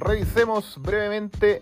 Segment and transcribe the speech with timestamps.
[0.00, 1.60] revisemos brevemente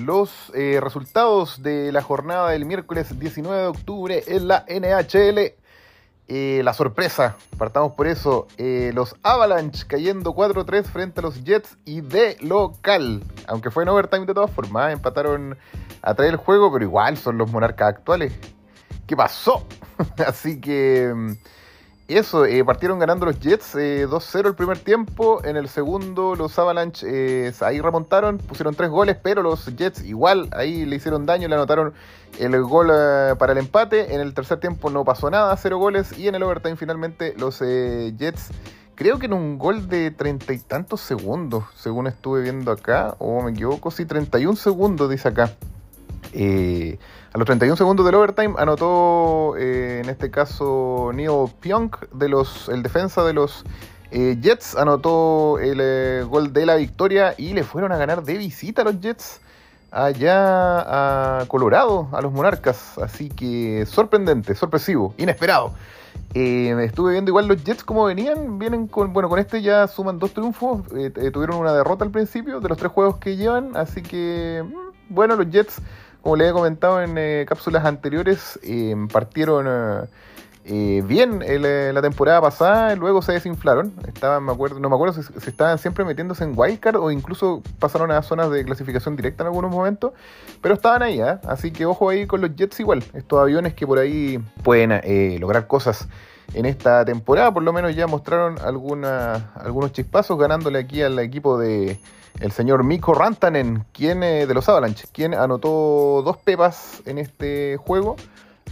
[0.00, 5.54] los eh, resultados de la jornada del miércoles 19 de octubre en la NHL.
[6.26, 11.76] Eh, la sorpresa, partamos por eso, eh, los Avalanche cayendo 4-3 frente a los Jets
[11.84, 15.58] y de local, aunque fue en overtime de todas formas, empataron
[16.00, 18.32] a traer el juego, pero igual son los monarcas actuales.
[19.06, 19.66] ¿Qué pasó?
[20.26, 21.32] Así que mm,
[22.06, 25.42] eso, eh, partieron ganando los Jets 2-0 el primer tiempo.
[25.42, 30.84] En el segundo, los Avalanche ahí remontaron, pusieron tres goles, pero los Jets igual ahí
[30.84, 31.94] le hicieron daño, le anotaron
[32.38, 34.14] el gol eh, para el empate.
[34.14, 36.18] En el tercer tiempo no pasó nada, cero goles.
[36.18, 38.50] Y en el overtime finalmente los eh, Jets,
[38.94, 43.40] creo que en un gol de treinta y tantos segundos, según estuve viendo acá, o
[43.42, 45.50] me equivoco, sí, 31 segundos dice acá.
[46.34, 46.98] Eh,
[47.32, 52.82] a los 31 segundos del overtime anotó en este caso Neil Pionk, de los, el
[52.82, 53.64] defensa de los
[54.10, 58.84] Jets, anotó el gol de la victoria y le fueron a ganar de visita a
[58.84, 59.40] los Jets
[59.94, 62.98] allá a Colorado, a los Monarcas.
[62.98, 65.72] Así que sorprendente, sorpresivo, inesperado.
[66.34, 70.18] Eh, estuve viendo igual los Jets como venían, vienen con, bueno, con este ya suman
[70.18, 73.76] dos triunfos, eh, eh, tuvieron una derrota al principio de los tres juegos que llevan,
[73.76, 75.80] así que, mm, bueno, los Jets,
[76.24, 78.58] como les he comentado en cápsulas anteriores,
[79.12, 80.08] partieron
[80.66, 83.92] eh, bien eh, la temporada pasada, luego se desinflaron.
[84.08, 88.10] Estaban, me acuerdo, no me acuerdo si, estaban siempre metiéndose en wildcard o incluso pasaron
[88.10, 90.12] a zonas de clasificación directa en algunos momentos,
[90.62, 91.36] pero estaban ahí, ¿eh?
[91.46, 94.98] así que ojo ahí con los Jets igual, estos aviones que por ahí pueden
[95.38, 96.08] lograr cosas
[96.52, 101.98] en esta temporada, por lo menos ya mostraron algunos chispazos ganándole aquí al equipo de
[102.40, 108.16] el señor Mikko Rantanen, quien de los Avalanche, quien anotó dos pepas en este juego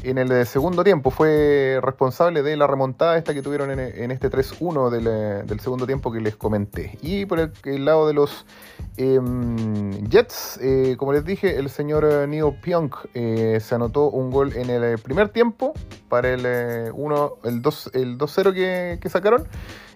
[0.02, 1.10] en el eh, segundo tiempo.
[1.10, 6.12] Fue responsable de la remontada esta que tuvieron en, este 3-1 eh, del, segundo tiempo
[6.12, 6.98] que les comenté.
[7.02, 8.44] Y por el, lado de los
[8.96, 14.70] em, Jets, eh, como les dije, el señor Neil Pionk se anotó un gol en
[14.70, 15.72] el primer tiempo
[16.08, 19.46] para el 1, el 2, el 2-0 que, que sacaron.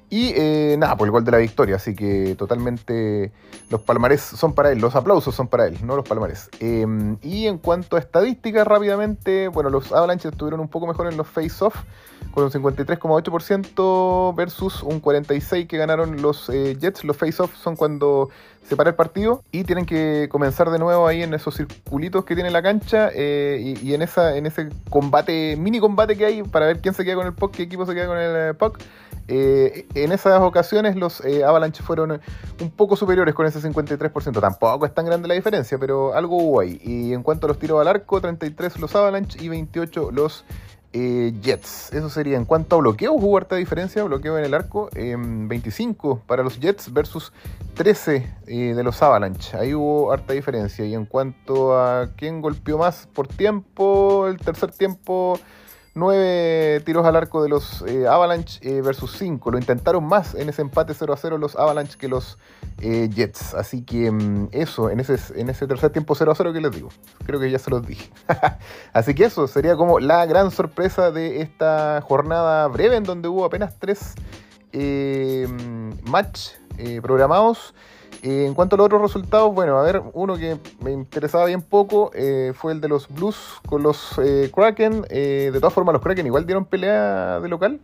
[0.09, 3.33] Y eh, nada, por el gol de la victoria, así que totalmente
[3.71, 6.49] los palmares son para él, los aplausos son para él, no los palmares.
[6.61, 11.17] Em, y en cuanto a estadísticas, rápidamente, bueno, los Avalanches estuvieron un poco mejor en
[11.17, 11.75] los face-off,
[12.31, 17.03] con un 53,8% versus un 46% que ganaron los eh, Jets.
[17.03, 18.29] Los face-off son cuando
[18.63, 22.35] se para el partido y tienen que comenzar de nuevo ahí en esos circulitos que
[22.35, 26.67] tiene la cancha eh, y, en, esa, en ese combate, mini combate que hay para
[26.67, 28.79] ver quién se queda con el puck, qué equipo se queda con el puck.
[29.29, 32.21] Eh, en esas ocasiones los eh, Avalanche fueron
[32.61, 34.41] un poco superiores con ese 53%.
[34.41, 36.81] Tampoco es tan grande la diferencia, pero algo hubo ahí.
[36.83, 40.45] Y en cuanto a los tiros al arco, 33 los Avalanche y 28 los
[40.93, 41.93] eh, Jets.
[41.93, 42.37] Eso sería.
[42.37, 44.05] En cuanto a bloqueos, hubo harta diferencia.
[44.05, 47.33] Bloqueo en el arco, 25 para los Jets versus
[47.75, 49.57] 13 de los Avalanche.
[49.57, 50.85] Ahí hubo harta diferencia.
[50.85, 55.39] Y en cuanto a quién golpeó más por tiempo, el tercer tiempo
[55.97, 59.51] 9 tiros al arco de los eh, Avalanche eh, versus 5.
[59.51, 62.39] Lo intentaron más en ese empate 0 a 0 los Avalanche que los
[62.83, 63.55] eh, Jets.
[63.55, 66.71] Así que mm, eso, en ese, en ese tercer tiempo 0 a 0 que les
[66.71, 66.91] digo.
[67.25, 68.11] Creo que ya se los dije.
[68.93, 73.47] Así que eso sería como la gran sorpresa de esta jornada breve en donde hubo
[73.47, 74.15] apenas 3
[74.75, 76.51] mm, match
[77.01, 77.75] programados.
[78.23, 82.11] En cuanto a los otros resultados, bueno, a ver, uno que me interesaba bien poco
[82.15, 85.05] eh, fue el de los Blues con los eh, Kraken.
[85.11, 87.81] Eh, de todas formas, los Kraken igual dieron pelea de local.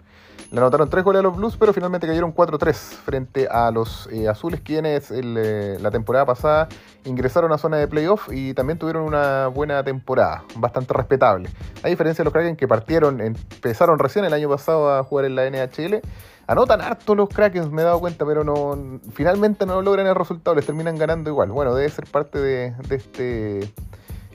[0.52, 4.60] Le anotaron tres goles a los Blues, pero finalmente cayeron 4-3 frente a los Azules,
[4.60, 6.68] quienes la temporada pasada
[7.04, 11.48] ingresaron a zona de playoff y también tuvieron una buena temporada, bastante respetable.
[11.82, 15.36] A diferencia de los Kraken que partieron, empezaron recién el año pasado a jugar en
[15.36, 16.02] la NHL
[16.46, 20.56] Anotan harto los Krakens, me he dado cuenta, pero no finalmente no logran el resultado,
[20.56, 21.50] les terminan ganando igual.
[21.50, 23.72] Bueno, debe ser parte de, este,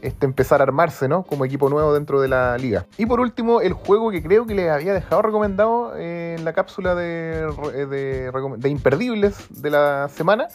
[0.02, 1.24] este empezar a armarse, ¿no?
[1.24, 2.86] Como equipo nuevo dentro de la liga.
[2.98, 6.96] Y por último, el juego que creo que les había dejado recomendado en la cápsula
[6.96, 7.48] de,
[7.88, 10.48] de, imperdibles de la semana.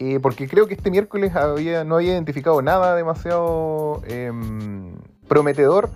[0.00, 4.96] Eh, porque creo que este miércoles había, no había identificado nada demasiado em,
[5.28, 5.88] prometedor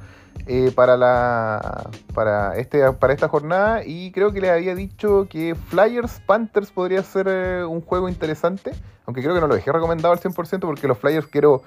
[0.51, 5.55] eh, para, la, para, este, para esta jornada y creo que les había dicho que
[5.55, 8.73] Flyers Panthers podría ser eh, un juego interesante,
[9.05, 11.61] aunque creo que no lo dejé recomendado al 100% porque los Flyers quiero,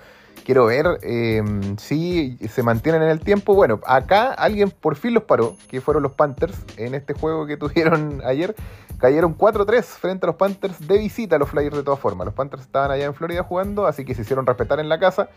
[0.43, 3.53] quiero ver em, si se mantienen en el tiempo.
[3.53, 7.57] Bueno, acá alguien por fin los paró, que fueron los Panthers en este juego que
[7.57, 8.55] tuvieron ayer.
[8.97, 12.25] Cayeron 4-3 frente a los Panthers de visita los Flyers de todas formas.
[12.25, 15.29] Los Panthers estaban allá en Florida jugando, así que se hicieron respetar en la casa.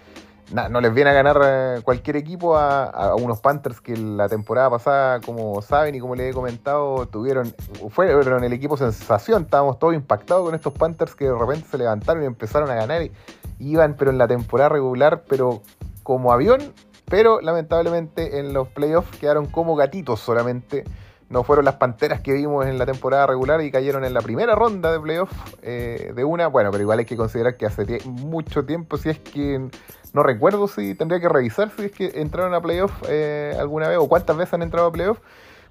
[0.53, 5.21] No les viene a ganar eh, cualquier equipo a, unos Panthers que la temporada pasada,
[5.21, 7.55] como saben y como les he comentado, tuvieron,
[7.91, 9.45] fueron el equipo sensación.
[9.45, 13.03] Estábamos todos impactados con estos Panthers que de repente se levantaron y empezaron a ganar.
[13.03, 13.13] Y,
[13.59, 15.63] iban, pero en la temporada regular, pero
[16.03, 16.61] como avión.
[17.07, 20.85] Pero lamentablemente en los playoffs quedaron como gatitos solamente
[21.35, 24.55] no fueron las panteras que vimos en la temporada regular y cayeron en la primera
[24.55, 25.33] ronda de playoff
[25.63, 26.47] eh, de una.
[26.47, 29.69] Bueno, pero igual hay que considerar que hace mucho tiempo, si es que
[30.13, 33.99] no recuerdo si tendría que revisar si es que entraron a playoff eh, alguna vez
[33.99, 35.19] o cuántas veces han entrado a playoff.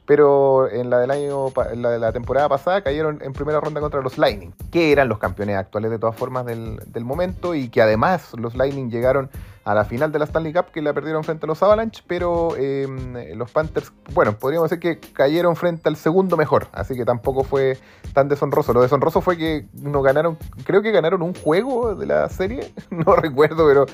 [0.05, 3.79] Pero en la del año, en la de la temporada pasada cayeron en primera ronda
[3.79, 7.69] contra los Lightning, que eran los campeones actuales de todas formas del, del momento y
[7.69, 9.29] que además los Lightning llegaron
[9.65, 12.55] a la final de la Stanley Cup que la perdieron frente a los Avalanche, pero
[12.57, 17.43] em, los Panthers, bueno, podríamos decir que cayeron frente al segundo mejor, así que tampoco
[17.43, 17.77] fue
[18.13, 18.73] tan deshonroso.
[18.73, 23.15] Lo deshonroso fue que no ganaron, creo que ganaron un juego de la serie, no
[23.15, 23.85] recuerdo, pero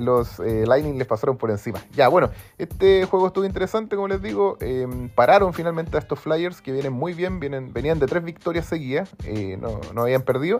[0.00, 1.80] los eh, Lightning les pasaron por encima.
[1.92, 6.60] Ya, bueno, este juego estuvo interesante, como les digo, em, pararon finalmente a estos Flyers
[6.60, 10.58] que vienen muy bien, vienen, venían de tres victorias seguidas, eh, no, no habían perdido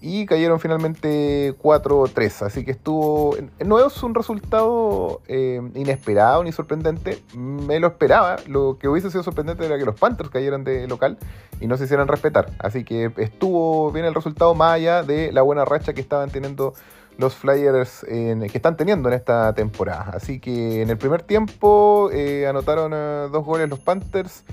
[0.00, 2.46] y cayeron finalmente 4-3.
[2.46, 3.36] Así que estuvo.
[3.64, 7.22] No es un resultado eh, inesperado ni sorprendente.
[7.36, 8.36] Me lo esperaba.
[8.46, 11.18] Lo que hubiese sido sorprendente era que los Panthers cayeran de local
[11.60, 12.50] y no se hicieran respetar.
[12.58, 16.74] Así que estuvo bien el resultado, más allá de la buena racha que estaban teniendo
[17.18, 20.12] los Flyers que están teniendo en esta temporada.
[20.14, 24.44] Así que en el primer tiempo eh, anotaron eh, dos goles los Panthers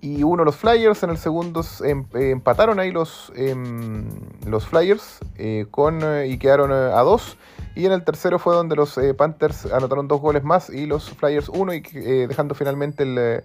[0.00, 1.02] y uno los Flyers.
[1.02, 4.08] En el segundo em, empataron ahí los, em,
[4.46, 7.36] los Flyers eh, con, eh, y quedaron eh, a dos.
[7.74, 11.48] Y en el tercero fue donde los Panthers anotaron dos goles más y los Flyers
[11.48, 13.44] uno, y dejando finalmente el,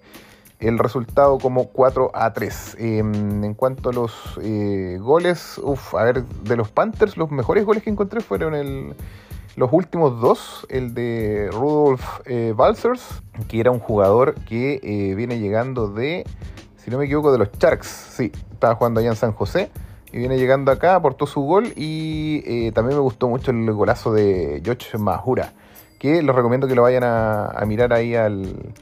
[0.60, 2.78] el, resultado como 4 a 3.
[2.80, 4.12] Em, en cuanto a los
[5.00, 8.96] goles, uff, a ver, de los Panthers, los mejores goles que encontré fueron el
[9.56, 15.40] los últimos dos, el de Rudolf eh, Balsers, que era un jugador que eh, viene
[15.40, 16.26] llegando de,
[16.78, 17.88] si no me equivoco, de los Sharks.
[17.88, 19.70] Sí, estaba jugando allá en San José
[20.12, 24.12] y viene llegando acá, aportó su gol y eh, también me gustó mucho el golazo
[24.14, 25.54] de George Mahura,
[26.00, 28.74] que les recomiendo que lo vayan a mirar ahí al,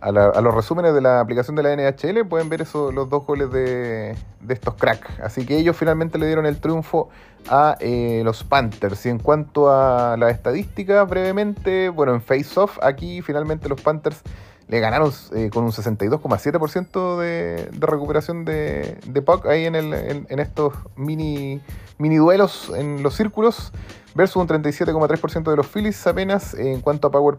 [0.00, 3.50] a, los resúmenes de la aplicación de la NHL pueden ver eso, los dos goles
[3.50, 4.16] de,
[4.48, 5.18] estos cracks.
[5.20, 7.08] Así que ellos finalmente le dieron el triunfo
[7.48, 9.06] a eh, los Panthers.
[9.06, 14.22] Y en cuanto a la estadística, brevemente, bueno, en face-off, aquí finalmente los Panthers
[14.68, 19.94] le ganaron eh, con un 62,7% de, de recuperación de, de puck ahí en, el,
[19.94, 21.60] en, estos mini,
[21.96, 23.72] mini duelos en los círculos,
[24.14, 27.38] versus un 37,3% de los Phillies apenas en cuanto a power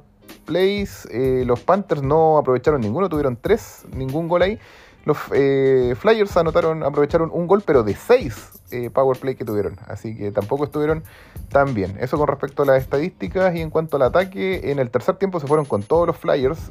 [0.56, 4.60] Eh, los Panthers no aprovecharon ninguno, tuvieron tres, ningún gol ahí.
[5.06, 9.78] Los eh, Flyers anotaron, aprovecharon un gol, pero de seis eh, power play que tuvieron.
[9.88, 11.04] Así que tampoco estuvieron
[11.50, 11.98] tan bien.
[12.00, 15.40] Eso con respecto a las estadísticas y en cuanto al ataque, en el tercer tiempo
[15.40, 16.70] se fueron con todos los Flyers.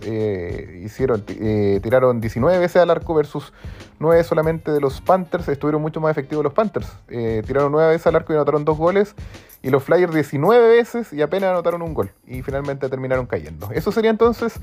[0.84, 3.52] hicieron, tiraron 19 veces al arco versus
[3.98, 5.48] 9 solamente de los Panthers.
[5.48, 6.98] Estuvieron mucho más efectivos los Panthers.
[7.08, 9.14] tiraron 9 veces al arco y anotaron dos goles
[9.62, 13.70] y los Flyers 19 veces y apenas anotaron un gol y finalmente terminaron cayendo.
[13.72, 14.54] Eso sería entonces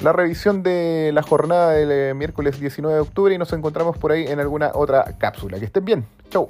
[0.00, 4.12] la revisión de la jornada del eh, miércoles 19 de octubre y nos encontramos por
[4.12, 5.58] ahí en alguna otra cápsula.
[5.58, 6.06] Que estén bien.
[6.30, 6.48] Chau.